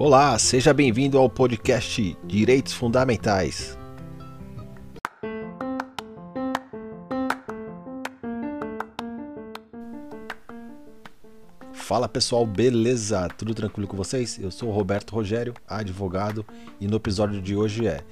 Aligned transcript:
Olá, 0.00 0.38
seja 0.38 0.72
bem-vindo 0.72 1.18
ao 1.18 1.28
podcast 1.28 2.16
Direitos 2.24 2.72
Fundamentais. 2.72 3.76
Fala 11.72 12.08
pessoal, 12.08 12.46
beleza? 12.46 13.26
Tudo 13.36 13.52
tranquilo 13.52 13.88
com 13.88 13.96
vocês? 13.96 14.38
Eu 14.38 14.52
sou 14.52 14.70
Roberto 14.70 15.12
Rogério, 15.16 15.52
advogado, 15.66 16.46
e 16.80 16.86
no 16.86 16.98
episódio 16.98 17.42
de 17.42 17.56
hoje 17.56 17.88
é: 17.88 18.04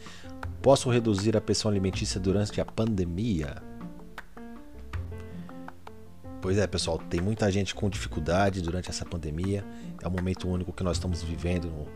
Posso 0.60 0.90
reduzir 0.90 1.36
a 1.36 1.40
pensão 1.40 1.70
alimentícia 1.70 2.18
durante 2.18 2.60
a 2.60 2.64
pandemia? 2.64 3.62
Pois 6.46 6.58
é, 6.58 6.66
pessoal, 6.68 6.96
tem 6.96 7.20
muita 7.20 7.50
gente 7.50 7.74
com 7.74 7.90
dificuldade 7.90 8.62
durante 8.62 8.88
essa 8.88 9.04
pandemia. 9.04 9.64
É 10.00 10.06
um 10.06 10.12
momento 10.12 10.48
único 10.48 10.72
que 10.72 10.84
nós 10.84 10.96
estamos 10.96 11.20
vivendo 11.20 11.64
no, 11.64 11.88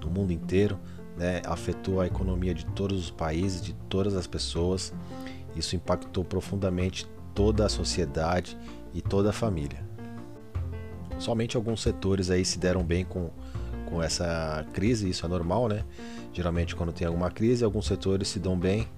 no 0.00 0.10
mundo 0.10 0.32
inteiro. 0.32 0.80
Né? 1.14 1.42
Afetou 1.44 2.00
a 2.00 2.06
economia 2.06 2.54
de 2.54 2.64
todos 2.64 2.98
os 2.98 3.10
países, 3.10 3.60
de 3.60 3.74
todas 3.74 4.16
as 4.16 4.26
pessoas. 4.26 4.94
Isso 5.54 5.76
impactou 5.76 6.24
profundamente 6.24 7.06
toda 7.34 7.66
a 7.66 7.68
sociedade 7.68 8.56
e 8.94 9.02
toda 9.02 9.28
a 9.28 9.32
família. 9.32 9.86
Somente 11.18 11.54
alguns 11.58 11.82
setores 11.82 12.30
aí 12.30 12.46
se 12.46 12.58
deram 12.58 12.82
bem 12.82 13.04
com, 13.04 13.28
com 13.90 14.02
essa 14.02 14.64
crise, 14.72 15.10
isso 15.10 15.26
é 15.26 15.28
normal, 15.28 15.68
né? 15.68 15.84
Geralmente 16.32 16.74
quando 16.74 16.94
tem 16.94 17.06
alguma 17.06 17.30
crise, 17.30 17.62
alguns 17.62 17.84
setores 17.84 18.28
se 18.28 18.38
dão 18.38 18.58
bem. 18.58 18.88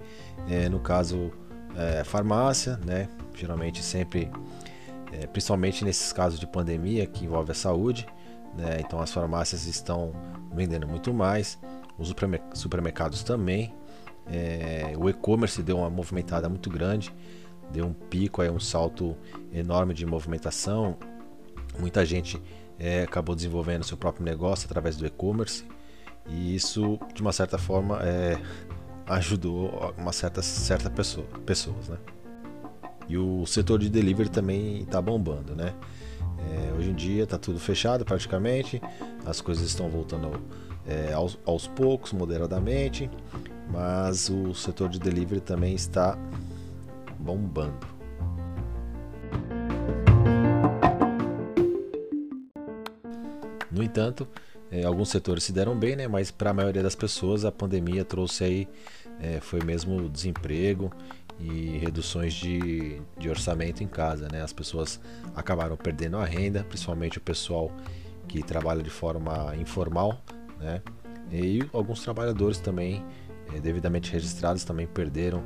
É, 0.49 0.69
no 0.69 0.79
caso, 0.79 1.33
é, 1.77 2.05
farmácia, 2.05 2.79
né? 2.87 3.09
Geralmente 3.35 3.83
sempre 3.83 4.31
é, 5.13 5.27
principalmente 5.27 5.85
nesses 5.85 6.13
casos 6.13 6.39
de 6.39 6.47
pandemia 6.47 7.07
que 7.07 7.25
envolve 7.25 7.51
a 7.51 7.55
saúde. 7.55 8.07
Né? 8.57 8.79
Então 8.81 9.01
as 9.01 9.13
farmácias 9.13 9.67
estão 9.67 10.13
vendendo 10.53 10.87
muito 10.87 11.13
mais, 11.13 11.59
os 11.99 12.15
supermercados 12.55 13.23
também. 13.23 13.75
É, 14.27 14.95
o 14.97 15.09
e-commerce 15.09 15.63
deu 15.63 15.79
uma 15.79 15.91
movimentada 15.91 16.49
muito 16.49 16.71
grande, 16.71 17.13
deu 17.73 17.87
um 17.87 17.93
pico, 17.93 18.43
aí, 18.43 18.51
um 18.51 18.61
salto 18.61 19.17
enorme 19.53 19.95
de 19.95 20.07
movimentação. 20.07 20.97
Muita 21.79 22.05
gente 22.05 22.41
é, 22.79 23.03
acabou 23.03 23.35
desenvolvendo 23.35 23.85
seu 23.85 23.97
próprio 23.97 24.25
negócio 24.25 24.67
através 24.67 24.97
do 24.97 25.07
e-commerce 25.07 25.65
e 26.27 26.55
isso, 26.55 26.99
de 27.15 27.23
uma 27.23 27.33
certa 27.33 27.59
forma, 27.59 28.01
é, 28.03 28.41
ajudou 29.07 29.95
uma 29.99 30.13
certa, 30.13 30.43
certa 30.43 30.89
pessoa, 30.89 31.27
pessoas. 31.45 31.89
Né? 31.89 31.99
E 33.11 33.19
o 33.19 33.45
setor 33.45 33.81
de 33.81 33.91
delivery 33.91 34.29
também 34.29 34.83
está 34.83 35.03
bombando, 35.03 35.57
né? 35.57 35.75
É, 36.39 36.73
hoje 36.79 36.91
em 36.91 36.95
dia 36.95 37.25
está 37.25 37.37
tudo 37.37 37.59
fechado 37.59 38.05
praticamente, 38.05 38.81
as 39.27 39.41
coisas 39.41 39.67
estão 39.67 39.91
voltando 39.91 40.41
é, 40.87 41.13
aos, 41.13 41.37
aos 41.45 41.67
poucos, 41.67 42.13
moderadamente, 42.13 43.11
mas 43.69 44.31
o 44.31 44.55
setor 44.55 44.89
de 44.89 45.01
delivery 45.01 45.41
também 45.41 45.75
está 45.75 46.17
bombando. 47.19 47.85
No 53.73 53.83
entanto, 53.83 54.27
é, 54.71 54.85
alguns 54.85 55.09
setores 55.09 55.43
se 55.43 55.53
deram 55.53 55.77
bem, 55.77 55.97
né? 55.97 56.07
mas 56.07 56.31
para 56.31 56.51
a 56.51 56.55
maioria 56.55 56.83
das 56.83 56.95
pessoas 56.95 57.45
a 57.45 57.51
pandemia 57.51 58.05
trouxe 58.05 58.45
aí, 58.45 58.69
é, 59.21 59.41
foi 59.41 59.61
mesmo 59.65 60.09
desemprego 60.09 60.93
e 61.41 61.79
reduções 61.79 62.35
de, 62.35 63.01
de 63.19 63.29
orçamento 63.29 63.83
em 63.83 63.89
casa. 63.89 64.29
Né? 64.31 64.43
As 64.43 64.53
pessoas 64.53 65.01
acabaram 65.35 65.77
perdendo 65.77 66.19
a 66.19 66.25
renda, 66.25 66.65
principalmente 66.65 67.19
o 67.19 67.21
pessoal 67.21 67.73
que 68.29 68.43
trabalha 68.43 68.83
de 68.83 68.91
forma 68.91 69.55
informal. 69.57 70.23
Né? 70.59 70.83
E 71.33 71.61
alguns 71.73 72.03
trabalhadores 72.03 72.59
também, 72.59 73.05
é, 73.55 73.61
devidamente 73.61 74.13
registrados, 74.13 74.65
também 74.65 74.87
perderam 74.87 75.43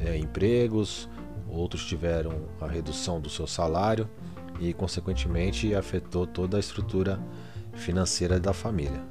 é, 0.00 0.16
empregos, 0.16 1.08
outros 1.48 1.84
tiveram 1.84 2.48
a 2.60 2.66
redução 2.66 3.20
do 3.20 3.28
seu 3.28 3.46
salário 3.46 4.08
e, 4.60 4.72
consequentemente, 4.72 5.74
afetou 5.74 6.26
toda 6.26 6.56
a 6.56 6.60
estrutura 6.60 7.18
financeira 7.74 8.38
da 8.38 8.52
família. 8.52 9.02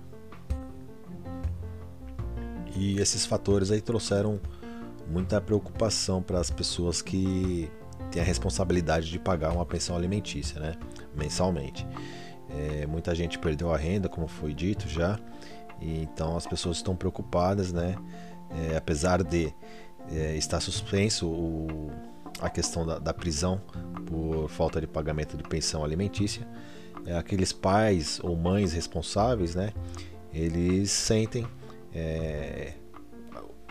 E 2.75 2.97
esses 2.99 3.25
fatores 3.25 3.69
aí 3.69 3.81
trouxeram 3.81 4.39
muita 5.07 5.39
preocupação 5.41 6.21
para 6.21 6.39
as 6.39 6.49
pessoas 6.49 7.01
que 7.01 7.69
têm 8.11 8.21
a 8.21 8.25
responsabilidade 8.25 9.09
de 9.09 9.19
pagar 9.19 9.51
uma 9.51 9.65
pensão 9.65 9.95
alimentícia, 9.95 10.59
né, 10.59 10.75
mensalmente. 11.15 11.85
É, 12.49 12.85
muita 12.85 13.15
gente 13.15 13.39
perdeu 13.39 13.73
a 13.73 13.77
renda, 13.77 14.07
como 14.07 14.27
foi 14.27 14.53
dito 14.53 14.87
já, 14.87 15.19
e 15.81 16.03
então 16.03 16.37
as 16.37 16.45
pessoas 16.45 16.77
estão 16.77 16.95
preocupadas, 16.95 17.73
né, 17.73 17.95
é, 18.69 18.77
apesar 18.77 19.23
de 19.23 19.53
é, 20.11 20.35
estar 20.35 20.59
suspenso 20.59 21.27
o, 21.27 21.91
a 22.39 22.49
questão 22.49 22.85
da, 22.85 22.99
da, 22.99 23.13
prisão 23.13 23.61
por 24.05 24.49
falta 24.49 24.79
de 24.79 24.87
pagamento 24.87 25.35
de 25.35 25.43
pensão 25.43 25.83
alimentícia, 25.83 26.47
é, 27.05 27.17
aqueles 27.17 27.51
pais 27.51 28.19
ou 28.23 28.35
mães 28.35 28.73
responsáveis, 28.73 29.55
né, 29.55 29.73
eles 30.31 30.91
sentem 30.91 31.47
é, 31.93 32.73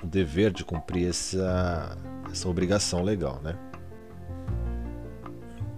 o 0.03 0.07
dever 0.07 0.53
de 0.53 0.65
cumprir 0.65 1.09
essa, 1.09 1.97
essa 2.31 2.49
obrigação 2.49 3.03
legal, 3.03 3.41
né? 3.43 3.57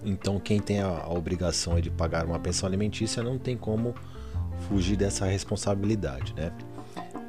Então 0.03 0.39
quem 0.39 0.59
tem 0.59 0.81
a, 0.81 0.87
a 0.87 1.09
obrigação 1.11 1.79
de 1.79 1.89
pagar 1.89 2.25
uma 2.25 2.39
pensão 2.39 2.67
alimentícia 2.67 3.23
não 3.23 3.37
tem 3.37 3.57
como 3.57 3.95
fugir 4.67 4.95
dessa 4.95 5.25
responsabilidade, 5.25 6.33
né? 6.35 6.51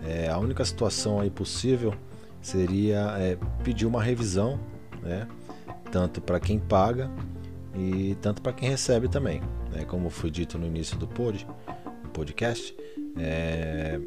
É, 0.07 0.29
a 0.29 0.39
única 0.39 0.65
situação 0.65 1.21
aí 1.21 1.31
possível 1.31 1.95
seria 2.41 3.17
é, 3.19 3.37
pedir 3.65 3.87
uma 3.87 4.03
revisão, 4.03 4.61
né? 5.03 5.27
Tanto 5.91 6.21
para 6.21 6.39
quem 6.39 6.59
paga 6.59 7.11
e 7.75 8.17
tanto 8.21 8.43
para 8.43 8.53
quem 8.53 8.69
recebe 8.69 9.09
também, 9.09 9.41
né? 9.73 9.85
Como 9.85 10.11
foi 10.11 10.31
dito 10.31 10.59
no 10.59 10.67
início 10.67 10.97
do 10.97 11.09
pod, 11.09 11.47
podcast, 12.13 12.77
é, 13.19 13.99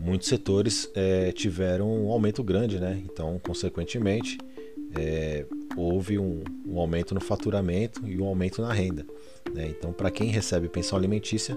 muitos 0.00 0.28
setores 0.28 0.90
é, 0.94 1.30
tiveram 1.32 1.88
um 1.88 2.10
aumento 2.10 2.42
grande, 2.42 2.80
né? 2.80 3.00
Então, 3.04 3.38
consequentemente, 3.44 4.38
é, 4.98 5.44
houve 5.76 6.18
um, 6.18 6.42
um, 6.66 6.80
aumento 6.80 7.14
no 7.14 7.20
faturamento 7.20 8.06
e 8.06 8.18
um 8.20 8.24
aumento 8.24 8.62
na 8.62 8.72
renda. 8.72 9.06
Né? 9.54 9.68
Então, 9.68 9.92
para 9.92 10.10
quem 10.10 10.28
recebe 10.28 10.68
pensão 10.68 10.98
alimentícia, 10.98 11.56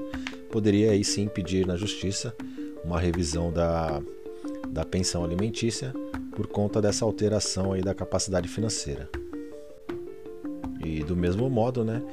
poderia 0.51 0.91
aí 0.91 1.03
sim 1.03 1.27
pedir 1.27 1.65
na 1.65 1.75
justiça 1.75 2.35
uma 2.83 2.99
revisão 2.99 3.51
da, 3.51 4.01
da 4.69 4.85
pensão 4.85 5.23
alimentícia 5.23 5.93
por 6.35 6.47
conta 6.47 6.81
dessa 6.81 7.05
alteração 7.05 7.73
aí 7.73 7.81
da 7.81 7.93
capacidade 7.93 8.47
financeira. 8.47 9.09
E 10.83 11.01
do 11.03 11.15
mesmo 11.15 11.49
modo, 11.49 11.83
né, 11.83 12.03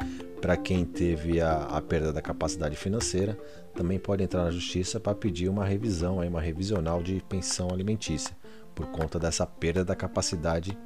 para 0.41 0.56
quem 0.56 0.84
teve 0.84 1.41
a, 1.41 1.65
a, 1.65 1.83
perda 1.83 2.12
da 2.12 2.23
capacidade 2.23 2.75
financeira, 2.75 3.39
também 3.75 3.99
pode 3.99 4.23
entrar 4.23 4.45
na 4.45 4.51
justiça 4.51 4.99
para 4.99 5.15
pedir 5.15 5.49
uma 5.49 5.65
revisão, 5.65 6.21
aí, 6.21 6.28
uma 6.28 6.41
revisional 6.41 7.03
de 7.03 7.23
pensão 7.28 7.69
alimentícia, 7.71 8.34
por 8.75 8.87
conta 8.87 9.19
dessa 9.19 9.47
perda 9.47 9.84
da 9.84 9.95
capacidade 9.95 10.77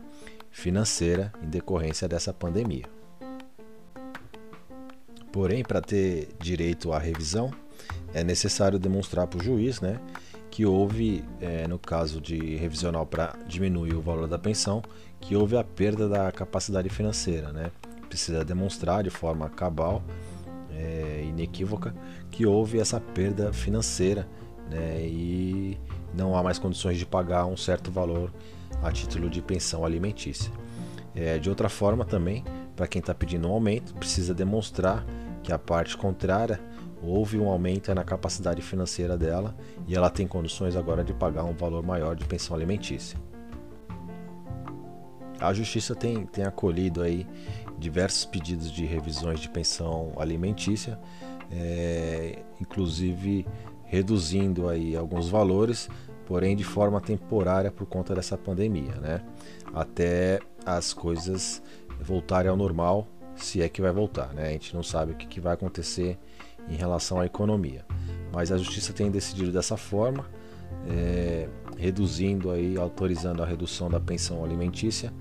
financeira 0.51 1.33
em 1.43 1.47
decorrência 1.47 2.09
dessa 2.09 2.33
pandemia. 2.33 2.85
Porém, 5.33 5.65
para 5.65 5.81
ter 5.81 6.29
direito 6.39 6.93
à 6.93 6.99
revisão, 6.99 7.51
é 8.13 8.23
necessário 8.23 8.79
demonstrar 8.79 9.27
para 9.27 9.41
o 9.41 9.43
juiz 9.43 9.81
né, 9.81 10.01
que 10.51 10.65
houve, 10.65 11.25
é, 11.41 11.67
no 11.67 11.79
caso 11.79 12.21
de 12.21 12.57
revisional 12.57 13.05
para 13.05 13.37
diminuir 13.47 13.95
o 13.95 14.01
valor 14.01 14.29
da 14.29 14.39
pensão, 14.39 14.83
que 15.21 15.35
houve 15.35 15.57
a 15.57 15.65
perda 15.65 16.09
da 16.09 16.31
capacidade 16.31 16.89
financeira. 16.89 17.53
Né? 17.53 17.73
Precisa 18.15 18.45
demonstrar 18.45 19.03
de 19.03 19.11
forma 19.11 19.49
cabal, 19.49 20.01
é, 20.71 21.25
inequívoca, 21.29 21.93
que 22.31 22.47
houve 22.47 22.79
essa 22.79 23.01
perda 23.01 23.53
financeira 23.53 24.29
né, 24.71 25.01
e 25.01 25.77
não 26.15 26.37
há 26.37 26.43
mais 26.43 26.57
condições 26.57 26.97
de 26.97 27.05
pagar 27.05 27.45
um 27.47 27.57
certo 27.57 27.91
valor 27.91 28.33
a 28.81 28.93
título 28.93 29.29
de 29.29 29.43
pensão 29.43 29.85
alimentícia. 29.85 30.53
É, 31.13 31.39
de 31.39 31.51
outra 31.51 31.69
forma, 31.69 32.05
também, 32.05 32.45
para 32.77 32.87
quem 32.87 33.01
está 33.01 33.13
pedindo 33.13 33.49
um 33.49 33.53
aumento, 33.53 33.93
precisa 33.95 34.33
demonstrar 34.33 35.05
que 35.43 35.53
a 35.53 35.59
parte 35.59 35.97
contrária 35.97 36.61
houve 37.03 37.37
um 37.37 37.49
aumento 37.49 37.93
na 37.93 38.05
capacidade 38.05 38.63
financeira 38.63 39.19
dela 39.19 39.57
e 39.89 39.97
ela 39.97 40.09
tem 40.09 40.27
condições 40.27 40.77
agora 40.77 41.03
de 41.03 41.13
pagar 41.13 41.45
um 41.45 41.53
valor 41.53 41.83
maior 41.85 42.15
de 42.15 42.25
pensão 42.25 42.55
alimentícia. 42.57 43.19
A 45.41 45.53
justiça 45.53 45.95
tem, 45.95 46.25
tem 46.27 46.45
acolhido 46.45 47.03
aí 47.03 47.27
diversos 47.79 48.25
pedidos 48.25 48.71
de 48.71 48.85
revisões 48.85 49.41
de 49.41 49.49
pensão 49.49 50.13
alimentícia, 50.17 50.99
é, 51.51 52.43
inclusive 52.61 53.47
reduzindo 53.85 54.69
aí 54.69 54.97
alguns 54.97 55.29
valores, 55.29 55.89
porém 56.27 56.57
de 56.57 56.65
forma 56.65 57.01
temporária 57.01 57.71
por 57.71 57.87
conta 57.87 58.15
dessa 58.15 58.37
pandemia, 58.37 58.95
né? 58.97 59.23
Até 59.73 60.41
as 60.65 60.93
coisas 60.93 61.63
voltarem 62.01 62.51
ao 62.51 62.57
normal, 62.57 63.07
se 63.37 63.63
é 63.63 63.69
que 63.69 63.81
vai 63.81 63.93
voltar, 63.93 64.33
né? 64.33 64.49
A 64.49 64.53
gente 64.53 64.75
não 64.75 64.83
sabe 64.83 65.13
o 65.13 65.15
que, 65.17 65.41
vai 65.41 65.55
acontecer 65.55 66.19
em 66.69 66.77
relação 66.77 67.21
à 67.21 67.27
economia. 67.27 67.85
mas 68.33 68.51
a 68.51 68.59
justiça 68.59 68.93
tem 68.93 69.13
decidido 69.13 69.53
dessa 69.53 69.77
forma, 69.77 70.27
é, 70.89 71.49
reduzindo 71.79 72.51
aí, 72.51 72.77
autorizando 72.77 73.43
a 73.43 73.47
redução 73.47 73.89
da 73.89 74.01
pensão 74.01 74.45
alimentícia 74.45 75.13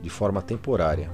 de 0.00 0.08
forma 0.08 0.40
temporária. 0.40 1.10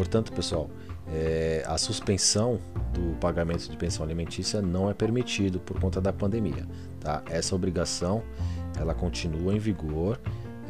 Portanto, 0.00 0.32
pessoal, 0.32 0.70
é, 1.12 1.62
a 1.66 1.76
suspensão 1.76 2.58
do 2.94 3.18
pagamento 3.20 3.68
de 3.68 3.76
pensão 3.76 4.02
alimentícia 4.02 4.62
não 4.62 4.88
é 4.88 4.94
permitido 4.94 5.60
por 5.60 5.78
conta 5.78 6.00
da 6.00 6.10
pandemia. 6.10 6.66
Tá? 6.98 7.22
Essa 7.28 7.54
obrigação 7.54 8.22
ela 8.78 8.94
continua 8.94 9.54
em 9.54 9.58
vigor. 9.58 10.18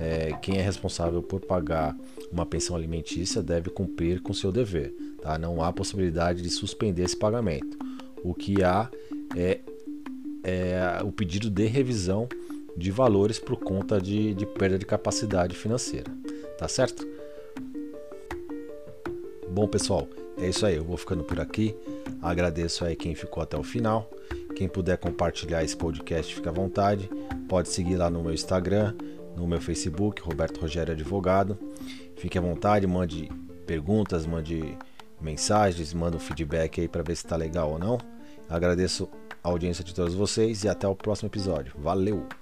É, 0.00 0.36
quem 0.42 0.58
é 0.58 0.60
responsável 0.60 1.22
por 1.22 1.42
pagar 1.42 1.96
uma 2.32 2.44
pensão 2.44 2.74
alimentícia 2.74 3.40
deve 3.40 3.70
cumprir 3.70 4.20
com 4.20 4.34
seu 4.34 4.50
dever. 4.50 4.92
Tá? 5.22 5.38
Não 5.38 5.62
há 5.62 5.72
possibilidade 5.72 6.42
de 6.42 6.50
suspender 6.50 7.04
esse 7.04 7.16
pagamento. 7.16 7.78
O 8.24 8.34
que 8.34 8.64
há 8.64 8.90
é, 9.36 9.60
é 10.42 11.00
o 11.04 11.12
pedido 11.12 11.48
de 11.48 11.66
revisão 11.66 12.28
de 12.76 12.90
valores 12.90 13.38
por 13.38 13.58
conta 13.58 14.00
de, 14.00 14.34
de 14.34 14.44
perda 14.44 14.76
de 14.76 14.84
capacidade 14.84 15.54
financeira. 15.54 16.10
Tá 16.58 16.66
certo? 16.66 17.19
Bom, 19.50 19.67
pessoal, 19.67 20.08
é 20.38 20.49
isso 20.49 20.64
aí. 20.64 20.76
Eu 20.76 20.85
vou 20.85 20.97
ficando 20.97 21.25
por 21.25 21.41
aqui. 21.41 21.76
Agradeço 22.23 22.85
aí 22.85 22.94
quem 22.94 23.14
ficou 23.14 23.43
até 23.43 23.58
o 23.58 23.62
final. 23.62 24.08
Quem 24.55 24.69
puder 24.69 24.97
compartilhar 24.97 25.64
esse 25.64 25.76
podcast, 25.76 26.35
fica 26.35 26.50
à 26.50 26.52
vontade. 26.52 27.11
Pode 27.49 27.69
seguir 27.69 27.97
lá 27.97 28.08
no 28.08 28.23
meu 28.23 28.32
Instagram, 28.32 28.94
no 29.37 29.47
meu 29.47 29.61
Facebook, 29.61 30.23
Roberto 30.23 30.61
Rogério 30.61 30.93
Advogado. 30.93 31.58
Fique 32.17 32.38
à 32.38 32.41
vontade, 32.41 32.87
mande 32.87 33.29
perguntas, 33.67 34.25
mande 34.25 34.76
mensagens, 35.20 35.93
manda 35.93 36.17
um 36.17 36.20
feedback 36.20 36.81
aí 36.81 36.88
para 36.88 37.02
ver 37.02 37.17
se 37.17 37.25
está 37.25 37.37
legal 37.37 37.73
ou 37.73 37.79
não. 37.79 37.99
Agradeço 38.49 39.08
a 39.43 39.49
audiência 39.49 39.82
de 39.82 39.94
todos 39.94 40.14
vocês 40.14 40.62
e 40.62 40.69
até 40.69 40.87
o 40.87 40.94
próximo 40.94 41.29
episódio. 41.29 41.73
Valeu! 41.79 42.39